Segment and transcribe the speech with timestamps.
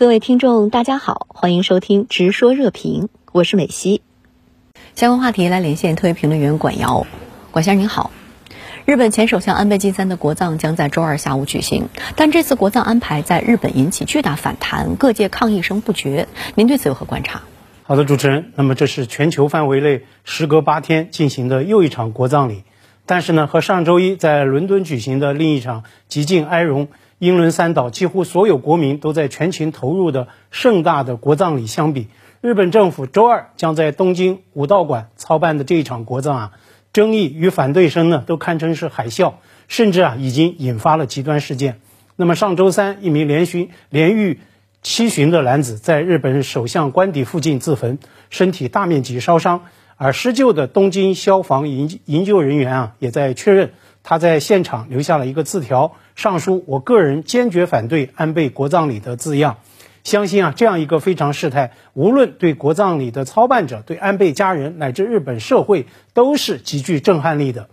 [0.00, 3.02] 各位听众，大家好，欢迎收听《直说热评》，
[3.32, 4.00] 我是美西。
[4.94, 7.06] 相关话题来连线特约评论员管瑶，
[7.50, 8.10] 管先生您好。
[8.86, 16.28] 日本前首相安倍晋三的国葬将在周二下午举行，但这次国葬安排在日本引起巨大反弹，各界抗议声不绝。
[16.54, 17.42] 您对此有何观察？
[17.82, 18.52] 好的，主持人。
[18.56, 22.64] 那么这是全球范围内时隔八天进行的又一场国葬礼，
[23.04, 26.88] 但是呢，和上周一在伦敦举行的另一场极尽哀荣。
[27.20, 32.08] 英伦三岛几乎所有国民都在全情投入的盛大的国葬礼相比，
[32.40, 36.52] 日本政府周二将在东京武道馆操办的这一场国葬啊，
[36.94, 39.34] 争议与反对声呢都堪称是海啸，
[39.68, 41.78] 甚至啊已经引发了极端事件。
[42.16, 44.40] 那么上周三，一名连巡连遇
[44.80, 47.98] 七旬的男子在日本首相官邸附近自焚，
[48.30, 49.64] 身体大面积烧伤，
[49.96, 53.72] 而施救的东京消防营营救人员啊也在确认。
[54.02, 59.58] 他在现场留下了一个字条，上书“我个人坚决反对安倍国葬礼”的字样。
[60.02, 67.68] 相信啊，这样一个非常事态，无论对国葬礼的操办者、对安倍家人乃至日本社会，都是极具震撼力的。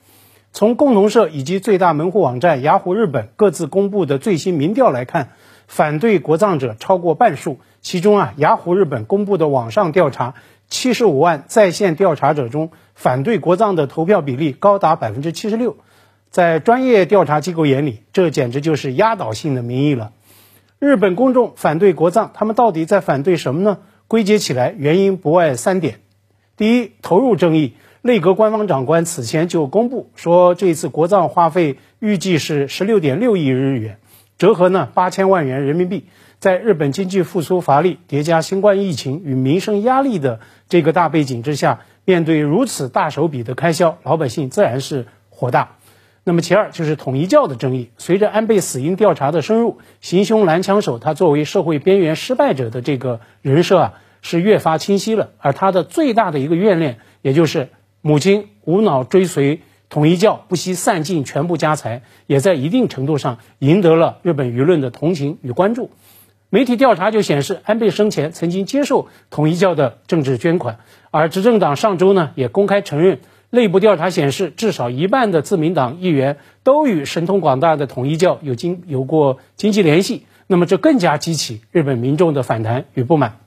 [0.51, 5.29] 从共同社以及最大门户网站雅虎日本各自公布的最新民调来看，
[5.67, 7.59] 反对国葬者超过半数。
[7.79, 10.33] 其中啊，雅虎日本公布的网上调查，
[10.67, 15.77] 七十五万在线调查者中，反对国葬的投票比例高达百分之七十六。
[16.37, 20.11] 在专业调查机构眼里，这简直就是压倒性的民意了。
[20.77, 23.79] 日本公众反对国葬，他们到底在反对什么呢？
[24.07, 25.99] 归结起来，原因不外三点：
[26.55, 27.73] 第一，投入争议。
[28.03, 33.97] 内阁官方长官此前就公布说，这次国葬花费预计是十六点六亿日元，
[34.37, 36.05] 折合呢八千万元人民币。
[36.37, 45.76] 在日本经济复苏乏力、叠加新冠疫情与民生压力的这个大背景之下，面对如此大手笔的开销，老百姓自然是火大。
[46.27, 47.89] 那么其二就是统一教的争议。
[47.97, 55.29] 随着安倍死因调查的深入，行凶蓝枪手他作为社会边缘失败者的这个人设啊，是越发清晰了。
[55.37, 57.69] 而他的最大的一个怨念，也就是
[58.01, 65.91] 母亲无脑追随统一教，不惜散尽全部家财，也在一定程度上赢得了日本舆论的同情与关注。
[66.49, 70.79] 媒体调查就显示，安倍生前曾经接受统一教的政治捐款，
[71.09, 73.21] 而执政党上周呢也公开承认。
[73.49, 83.39] 内部调查显示，至少一半的自民党议员都与神通广大的统一教有经有过经济联系，那么这更加激起日本民众的反弹与不满。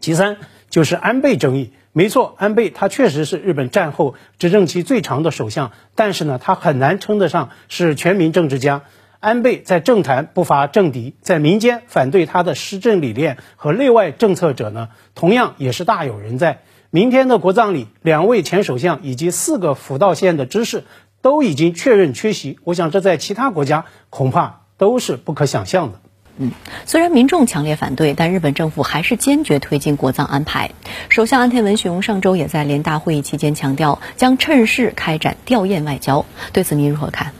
[0.00, 0.38] 其三
[0.70, 8.82] 就是安倍争议，没错，安倍他确实是日本战后执政期最长的首相，但是呢，他很难称得上是全民政治家。
[9.20, 16.62] 安倍在政坛不乏政敌，在民间反对他的施政理念和内外政策者呢，同样也是大有人在。
[16.94, 20.84] 明天的国葬礼，两位前首相以及四个福岛县的知事
[21.22, 22.58] 都已经确认缺席。
[22.64, 26.00] 我想，这在其他国家恐怕都是不可想象的。
[26.36, 26.50] 嗯，
[26.84, 30.72] 虽然民众强烈反对，但日本政府还是坚决推进国葬安排。
[31.08, 36.26] 首相安田文雄上周也在联大会议期间强调，将趁势开展吊唁外交。
[36.52, 37.32] 对此您如何看？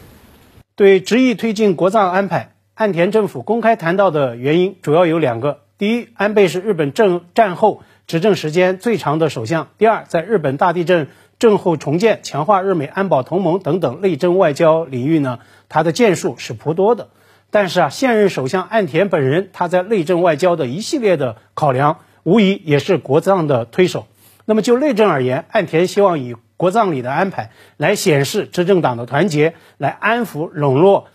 [0.76, 7.82] 对执意推进国葬安排，岸田政府公开谈到的原因主要有两个：第一，安倍是日本政战后。
[8.06, 9.70] 执政时间最长的首相。
[9.78, 11.08] 第二，在日本大地震
[11.40, 17.08] 震后重建、强化日美安保同盟等等内政外交领域呢，他的建树是颇多的。
[17.50, 24.06] 但是啊，现任首相岸田本人他在内政外交的一系列的考量，无疑也是国葬的推手。
[24.44, 31.08] 那么就内政而言，岸田希望以国葬礼的安排来显示执政党的团结，来安抚笼络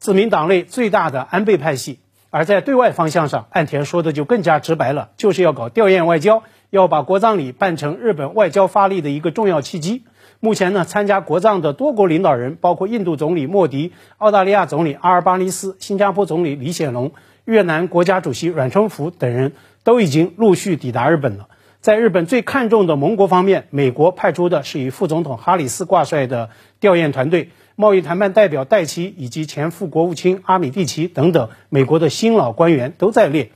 [0.00, 2.00] 自民党内最大的安倍派系。
[2.38, 10.04] 而在对外方向上，岸田说的就更加直白了，就是要搞吊唁外交，要把国葬礼办成日本外交发力的一个重要契机。
[10.38, 17.10] 目前呢，参加国葬的多国领导人，包括印度总理莫迪、澳大利亚总理阿尔巴尼斯、新加坡总理李显龙、
[17.44, 21.48] 越南国家主席阮春福等人都已经陆续抵达日本了。
[21.80, 27.50] 在日本最看重的盟国方面，美国派出的是以副总统哈里斯挂帅的吊唁团队。
[27.80, 33.52] 贸易谈判代表戴奇以及前副国务卿阿米蒂奇等等美国的新老官员都在列。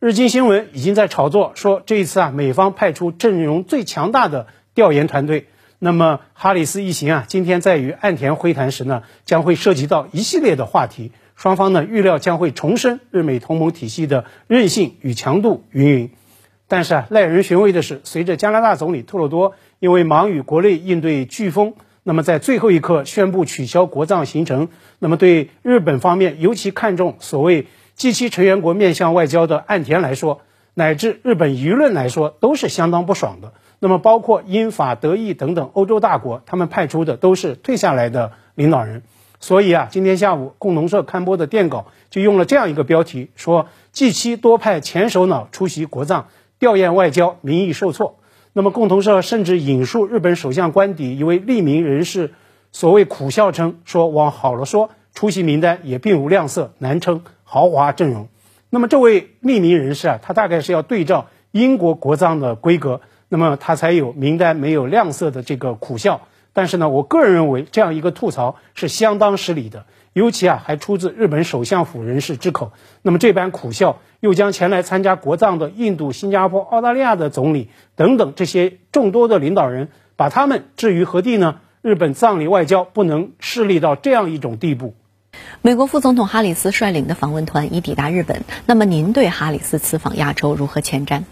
[0.00, 5.46] 日经新闻已经在炒作说，这一次啊，美方派出阵容最强大的调研团队。
[5.78, 11.12] 那么哈里斯一行啊，今天在与岸田会谈时呢，将会涉及到一系列的话题。
[11.36, 16.10] 双方呢预料将会重申日美同盟体系的韧性与强度，云云。
[16.66, 21.74] 但是啊，耐人寻味的是，随着加拿大总理特鲁多因为忙于国内应对飓风。
[22.08, 24.68] 那么在最后一刻宣布取消国葬行程，
[25.00, 27.66] 那么对日本方面尤其看重所谓
[27.98, 30.40] G7 成员国面向外交的岸田来说，
[30.72, 33.54] 乃至日本舆论来说，都是相当不爽的。
[33.80, 39.02] 那么包括英法德意等等欧洲大国，他们派出的都是退下来的领导人。
[39.40, 46.26] 所以啊，今天下午共同社刊播的电稿就用了这样一个标题，说 G7 多派前首脑出席国葬，
[46.60, 48.20] 吊唁外交，民意受挫。
[48.58, 52.32] 那么共同社甚至引述日本首相官邸一位匿名人士
[52.72, 58.28] 所谓苦笑称说，往好了说，出席名单也并无亮色，难称豪华阵容。
[58.70, 66.22] 那么这位匿名人士啊，他大概是要对照英国国葬的规格，那么他才有名单没有亮色的这个苦笑。
[66.54, 69.84] 但是呢，我个人认为这样一个吐槽是相当失礼的，
[70.16, 72.72] 尤其啊还出自日本首相府人士之口。
[73.02, 81.56] 那么这般苦笑，又将前来参加国葬的印度、新加坡、澳大利亚的总理等等这些众多的领导人，把他们置于何地呢？
[81.82, 84.94] 日本葬礼外交不能势利到这样一种地步。
[85.60, 91.24] 美国副总统哈里斯率领的访问团已抵达日本，那么您对哈里斯此访亚洲如何前瞻？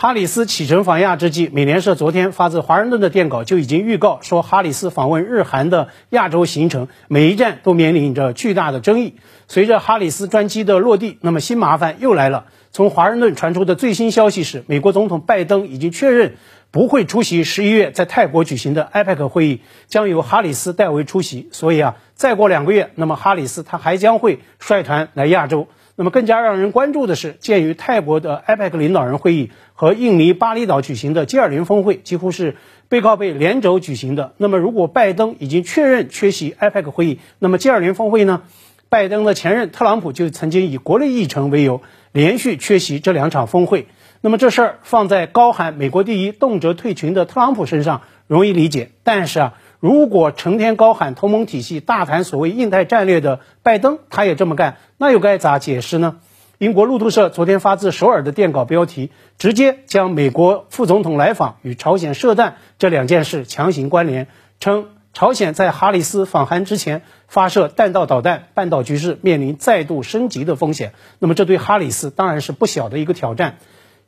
[0.00, 9.16] 哈里斯启程访亚之际，美联社昨天发自华盛顿的电稿就已经预告说，哈里斯访问日韩的亚洲行程每一站都面临着巨大的争议。
[9.46, 12.46] 随着哈里斯专机的落地，那么新麻烦又来了。
[12.72, 16.36] 从华盛顿传出的最新消息是，美国总统拜登已经确认
[16.70, 21.50] 不会出席十一月在泰国举行的 APEC 会议，将由哈里斯代为出席。
[21.52, 25.68] 所以啊，再过两个月，那么哈里斯他还将会率团来亚洲。
[26.00, 32.56] 那么更加让人关注的是，鉴于泰国的 IPEC 领导人会议和印尼巴厘岛举行的 G20 峰会几乎是
[32.88, 38.44] 背靠背连轴举行的，那么如果拜登已经确认缺席 IPEC 会议，那么 G20 峰会呢？
[38.88, 41.82] 拜登的前任特朗普就曾经以国内议程为由
[42.12, 43.86] 连续缺席这两场峰会。
[44.22, 49.52] 那么这事儿放在高喊美国第一、动辄退群的特朗普身上容易理解，但是啊。
[49.80, 56.18] 如果成天高喊同盟体系、大谈所谓印太战略的拜登，他也这么干，那又该咋解释呢？
[56.58, 64.28] 英国路透社昨天发自首尔的电稿标题，直接将美国副总统来访与朝鲜射弹这两件事强行关联，
[64.60, 70.92] 称朝鲜在哈里斯访韩之前发射弹道导弹，半岛局势面临再度升级的风险。
[71.18, 73.56] 那么这对哈里斯当然是不小的一个挑战。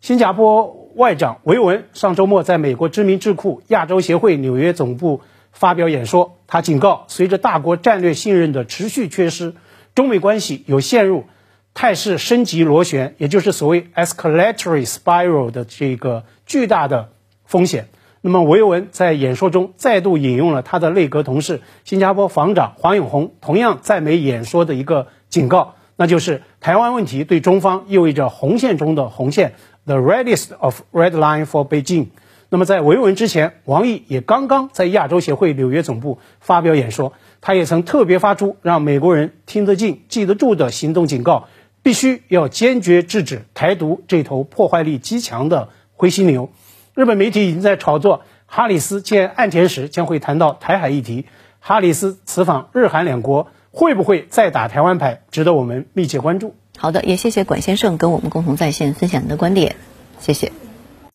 [0.02, 5.22] 新加坡外长维文上周末在美国知名智库亚洲协会纽约总部。
[5.52, 9.54] 发表演说，他警告，随着大国战略信任的持续缺失，
[9.94, 11.26] 中美关系有陷入
[11.74, 17.10] 态势升级螺旋，也就是所谓 escalatory spiral 的这个巨大的
[17.44, 17.88] 风险。
[18.20, 29.54] 那么，维文在演说中再度引用了他的内阁同事新加坡防长黄永红同样在美演说的一个警告，那就是台湾问题对中方意味着红线中的红线
[29.86, 32.06] ，the reddest of red line for Beijing。
[32.52, 41.48] 那么在维稳之前，王毅也刚刚在亚洲协会纽约总部发表演说，他也曾特别发出让美国人听得进、记得住的行动警告，
[41.82, 46.50] 必须要坚决制止台独这头破坏力极强的灰犀牛。
[46.94, 51.24] 日本媒体已经在炒作哈里斯见岸田时将会谈到台海议题，
[51.58, 56.54] 哈里斯此访日韩两国会不会再打台湾牌，值得我们密切关注。
[56.76, 59.76] 好的，也谢谢管先生跟我们共同在线分享您的观点，
[60.20, 60.52] 谢谢。